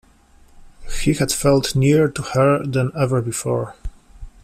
[1.03, 3.75] He had felt nearer to her than ever before.